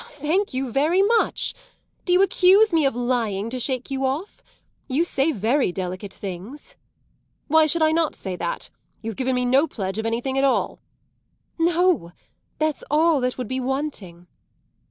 [0.07, 1.53] "Thank you very much.
[2.05, 4.41] Do you accuse me of lying to shake you off?
[4.87, 6.75] You say very delicate things."
[7.47, 8.71] "Why should I not say that?
[9.03, 10.79] You've given me no pledge of anything at all."
[11.59, 12.13] "No,
[12.57, 14.25] that's all that would be wanting!"